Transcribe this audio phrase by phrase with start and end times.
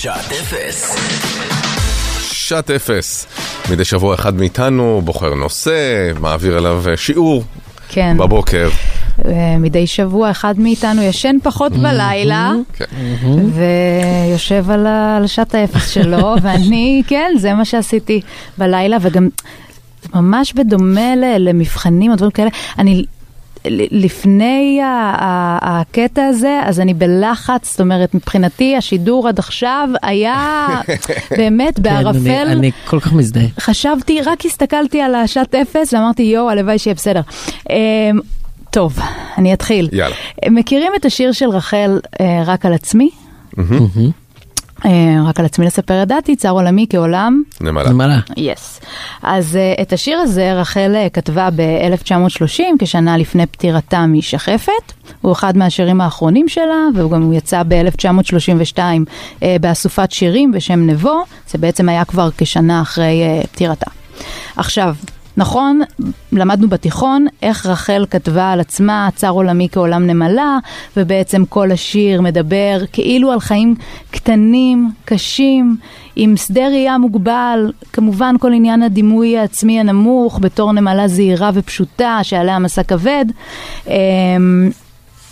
[0.00, 0.96] שעת אפס.
[2.32, 3.26] שעת אפס.
[3.70, 7.44] מדי שבוע אחד מאיתנו בוחר נושא, מעביר אליו אה, שיעור
[7.88, 8.16] כן.
[8.18, 8.68] בבוקר.
[9.24, 12.84] אה, מדי שבוע אחד מאיתנו ישן פחות בלילה, כן.
[13.54, 18.20] ויושב על שעת האפס שלו, ואני, כן, זה מה שעשיתי
[18.58, 19.28] בלילה, וגם
[20.14, 23.04] ממש בדומה למבחנים או דברים כאלה, אני...
[23.70, 24.80] לפני
[25.62, 30.66] הקטע הזה, אז אני בלחץ, זאת אומרת, מבחינתי השידור עד עכשיו היה
[31.38, 32.48] באמת כן, אני- בערפל.
[32.52, 33.44] אני כל כך מזדהה.
[33.60, 37.20] חשבתי, רק הסתכלתי על השעת אפס ואמרתי, יואו, הלוואי שיהיה בסדר.
[37.70, 37.76] אמ,
[38.70, 38.98] טוב,
[39.38, 39.88] אני אתחיל.
[39.92, 40.14] יאללה.
[40.50, 43.10] מכירים את השיר של רחל, אה, רק על עצמי?
[43.58, 43.64] אה,
[45.26, 47.42] רק על עצמי לספר ידעתי, צר עולמי כעולם.
[47.60, 47.90] נמלה.
[47.90, 48.18] נמלה.
[48.36, 48.80] יס.
[49.22, 54.92] אז uh, את השיר הזה רחל uh, כתבה ב-1930, כשנה לפני פטירתה משחפת.
[55.20, 61.22] הוא אחד מהשירים האחרונים שלה, והוא גם יצא ב-1932 uh, באסופת שירים בשם נבו.
[61.48, 63.90] זה בעצם היה כבר כשנה אחרי uh, פטירתה.
[64.56, 64.94] עכשיו,
[65.38, 65.80] נכון,
[66.32, 70.58] למדנו בתיכון איך רחל כתבה על עצמה, צר עולמי כעולם נמלה,
[70.96, 73.74] ובעצם כל השיר מדבר כאילו על חיים
[74.10, 75.76] קטנים, קשים,
[76.16, 82.58] עם שדה ראייה מוגבל, כמובן כל עניין הדימוי העצמי הנמוך בתור נמלה זהירה ופשוטה שעליה
[82.58, 83.24] מסע כבד.
[83.86, 84.70] אמ,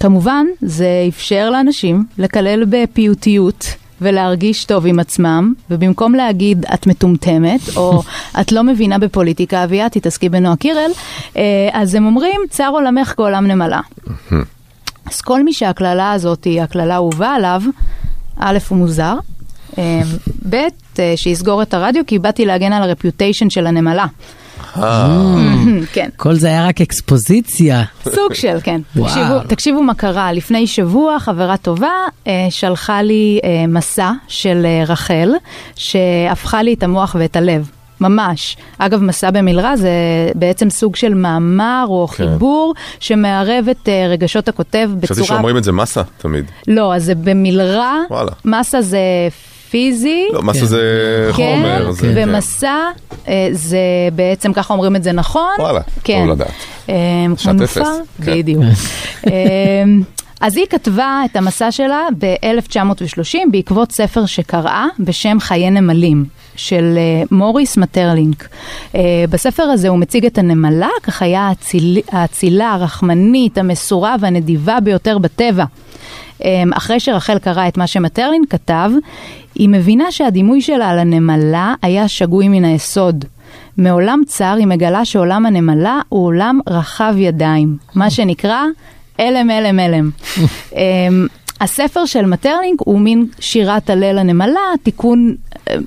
[0.00, 3.66] כמובן, זה אפשר לאנשים לקלל בפיוטיות
[4.00, 8.02] ולהרגיש טוב עם עצמם, ובמקום להגיד את מטומטמת, או
[8.40, 10.90] את לא מבינה בפוליטיקה, אביה, תתעסקי בנועה קירל,
[11.36, 13.80] אה, אז הם אומרים, צר עולמך כעולם נמלה.
[15.06, 17.62] אז כל מי שהקללה הזאת היא הקללה האהובה עליו,
[18.36, 19.14] א', הוא מוזר,
[19.78, 20.00] אה,
[20.50, 20.54] ב',
[20.98, 24.06] אה, שיסגור את הרדיו, כי באתי להגן על הרפיוטיישן של הנמלה.
[25.94, 26.08] כן.
[26.16, 27.82] כל זה היה רק אקספוזיציה.
[28.04, 28.80] סוג של, כן.
[28.92, 30.32] תקשיבו, תקשיבו מה קרה.
[30.32, 31.92] לפני שבוע חברה טובה
[32.26, 35.30] אה, שלחה לי אה, מסע של אה, רחל,
[35.76, 37.70] שהפכה לי את המוח ואת הלב.
[38.00, 38.56] ממש.
[38.78, 39.90] אגב, מסע במלרע זה
[40.34, 42.14] בעצם סוג של מאמר או כן.
[42.16, 45.26] חיבור שמערב את אה, רגשות הכותב חשבתי בצורה...
[45.26, 46.44] שאומרים את זה מסה תמיד.
[46.68, 48.30] לא, אז זה במלרע, וואלה.
[48.44, 48.98] מסה זה
[49.70, 50.24] פיזי.
[50.32, 50.66] לא, מסה כן.
[50.66, 50.80] זה
[51.36, 51.90] כן, חומר.
[51.92, 52.28] זה- כן.
[52.28, 52.76] ומסע
[53.28, 53.78] אה, זה
[54.14, 55.50] בעצם, ככה אומרים את זה נכון.
[55.58, 56.18] וואלה, כן.
[56.20, 56.50] טוב לדעת.
[56.88, 56.94] אה,
[57.36, 57.76] שעת אפס,
[58.24, 58.32] כן.
[58.38, 58.62] בדיוק.
[59.26, 59.32] אה,
[60.40, 66.24] אז היא כתבה את המסע שלה ב-1930 בעקבות ספר שקראה בשם חיי נמלים.
[66.56, 68.48] של אה, מוריס מטרלינק.
[68.94, 69.00] אה,
[69.30, 75.64] בספר הזה הוא מציג את הנמלה כחיה האציל, האצילה, הרחמנית, המסורה והנדיבה ביותר בטבע.
[76.44, 78.90] אה, אחרי שרחל קראה את מה שמטרלין כתב,
[79.54, 83.24] היא מבינה שהדימוי שלה על הנמלה היה שגוי מן היסוד.
[83.76, 88.62] מעולם צר היא מגלה שעולם הנמלה הוא עולם רחב ידיים, מה שנקרא
[89.20, 90.10] אלם אלם אלם.
[90.76, 91.26] אמ,
[91.60, 95.34] הספר של מטרלינג הוא מין שירת הלל הנמלה, תיקון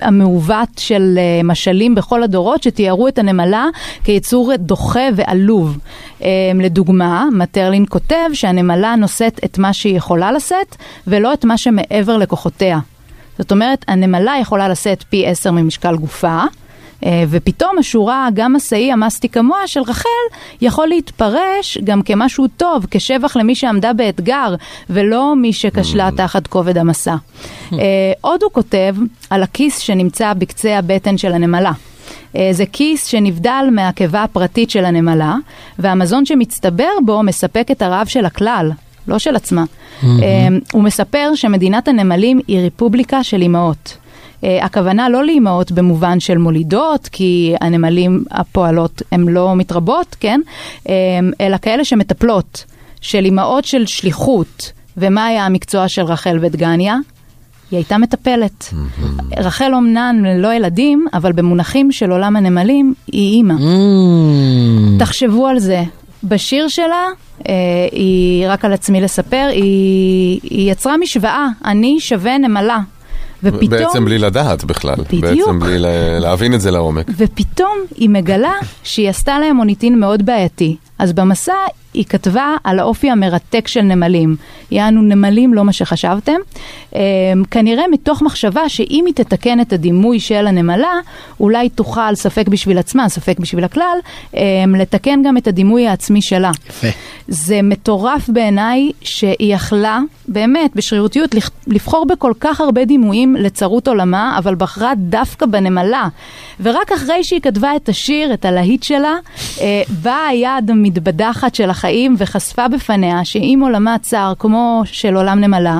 [0.00, 3.66] המעוות של אה, משלים בכל הדורות שתיארו את הנמלה
[4.04, 5.78] כיצור דוחה ועלוב.
[6.20, 6.26] אמ,
[6.60, 10.76] לדוגמה, מטרלינג כותב שהנמלה נושאת את מה שהיא יכולה לשאת
[11.06, 12.78] ולא את מה שמעבר לכוחותיה.
[13.38, 16.44] זאת אומרת, הנמלה יכולה לשאת פי עשר ממשקל גופה, אה,
[17.28, 20.08] ופתאום השורה, גם מסעי המסטי כמוה של רחל,
[20.60, 24.54] יכול להתפרש גם כמשהו טוב, כשבח למי שעמדה באתגר,
[24.90, 27.14] ולא מי שכשלה תחת כובד המסע.
[27.72, 27.78] אה,
[28.20, 28.96] עוד הוא כותב
[29.30, 31.72] על הכיס שנמצא בקצה הבטן של הנמלה.
[32.36, 35.36] אה, זה כיס שנבדל מהקיבה הפרטית של הנמלה,
[35.78, 38.70] והמזון שמצטבר בו מספק את הרעב של הכלל,
[39.08, 39.64] לא של עצמה.
[40.02, 40.08] אה,
[40.72, 44.01] הוא מספר שמדינת הנמלים היא רפובליקה של אימהות.
[44.44, 50.40] אה, הכוונה לא לאימהות במובן של מולידות, כי הנמלים הפועלות הן לא מתרבות, כן?
[50.88, 50.94] אה,
[51.40, 52.64] אלא כאלה שמטפלות,
[53.00, 54.72] של אימהות של שליחות.
[54.96, 56.96] ומה היה המקצוע של רחל ודגניה?
[57.70, 58.74] היא הייתה מטפלת.
[59.36, 63.54] רחל אומנן ללא ילדים, אבל במונחים של עולם הנמלים, היא אימא.
[63.54, 64.98] Mm.
[64.98, 65.82] תחשבו על זה.
[66.24, 67.06] בשיר שלה,
[67.48, 67.54] אה,
[67.92, 72.80] היא רק על עצמי לספר, היא, היא יצרה משוואה, אני שווה נמלה.
[73.44, 74.94] ופתאום, בעצם בלי לדעת בכלל.
[74.94, 75.24] בדיוק.
[75.24, 77.06] בעצם בלי לה- להבין את זה לעומק.
[77.16, 78.52] ופתאום היא מגלה
[78.82, 80.76] שהיא עשתה להם מוניטין מאוד בעייתי.
[80.98, 81.52] אז במסע
[81.94, 84.36] היא כתבה על האופי המרתק של נמלים.
[84.70, 86.32] יענו נמלים לא מה שחשבתם.
[86.94, 87.00] אה,
[87.50, 90.92] כנראה מתוך מחשבה שאם היא תתקן את הדימוי של הנמלה,
[91.40, 93.98] אולי תוכל, ספק בשביל עצמה, ספק בשביל הכלל,
[94.36, 94.40] אה,
[94.78, 96.50] לתקן גם את הדימוי העצמי שלה.
[96.68, 96.88] יפה.
[97.28, 101.34] זה מטורף בעיניי שהיא יכלה, באמת, בשרירותיות,
[101.66, 106.08] לבחור בכל כך הרבה דימויים לצרות עולמה, אבל בחרה דווקא בנמלה.
[106.60, 109.14] ורק אחרי שהיא כתבה את השיר, את הלהיט שלה,
[109.60, 115.78] אה, באה היד המתבדחת של החיים וחשפה בפניה שאם עולמה צר, כמו של עולם נמלה,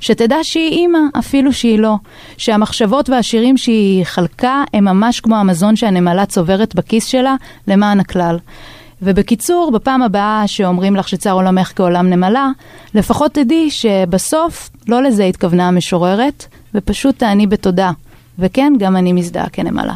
[0.00, 1.94] שתדע שהיא אימא, אפילו שהיא לא.
[2.36, 7.34] שהמחשבות והשירים שהיא חלקה הם ממש כמו המזון שהנמלה צוברת בכיס שלה
[7.68, 8.38] למען הכלל.
[9.02, 12.48] ובקיצור, בפעם הבאה שאומרים לך שצר עולמך כעולם נמלה,
[12.94, 17.90] לפחות תדעי שבסוף לא לזה התכוונה המשוררת, ופשוט תעני בתודה.
[18.38, 19.94] וכן, גם אני מזדהה כנמלה.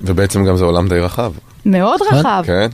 [0.00, 1.32] ובעצם גם זה עולם די רחב.
[1.66, 2.18] מאוד נכון.
[2.18, 2.42] רחב.
[2.46, 2.68] כן.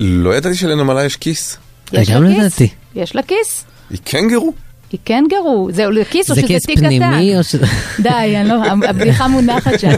[0.00, 1.56] לא ידעתי שלנמלה יש כיס.
[1.92, 2.60] יש גם לה לא כיס.
[2.60, 2.68] ידעתי.
[2.94, 3.64] יש לה כיס.
[3.90, 4.52] היא קנגרו?
[4.92, 5.68] היא קנגרו.
[5.72, 6.88] זה כיס או זה שזה כיס תיק קטן?
[6.88, 7.54] פנימי או ש...
[8.00, 8.54] די, אני לא,
[8.88, 9.90] הבדיחה מונחת שם.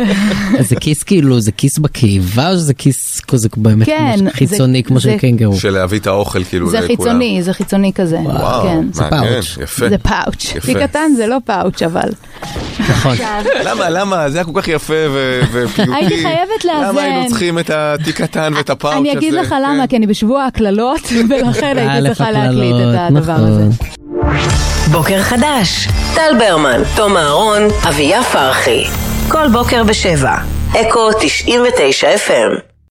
[0.68, 5.00] זה כיס כאילו, זה כיס בקיבה או שזה כיס כזה באמת כן, חיצוני זה- כמו
[5.00, 5.54] של זה- קנגרו?
[5.56, 6.96] של להביא את האוכל כאילו זה לכולם.
[6.96, 8.16] חיצוני, זה חיצוני כזה.
[8.18, 8.86] וואו, כן.
[8.92, 9.58] זה מעניין, פאוץ'.
[9.62, 9.88] יפה.
[9.88, 10.46] זה פאוץ'.
[10.64, 12.10] תיק קטן זה לא פאוץ' אבל.
[12.80, 13.16] נכון.
[13.64, 14.30] למה, למה?
[14.30, 14.94] זה היה כל כך יפה
[15.52, 15.92] ופיוטי.
[15.94, 16.88] הייתי חייבת לאזן.
[16.88, 19.00] למה היינו צריכים את התיק קטן ואת הפאוץ' הזה?
[19.00, 19.86] אני אגיד לך למה, כן.
[19.86, 21.00] כי אני בשבוע הקללות,
[21.30, 23.64] ולכן הייתי צריכה להקליט את הדבר הזה.
[23.64, 23.88] נכון.
[24.92, 28.84] בוקר חדש, טל ברמן, תום אהרון, אביה פרחי.
[29.28, 30.36] כל בוקר בשבע.
[30.80, 32.73] אקו 99 FM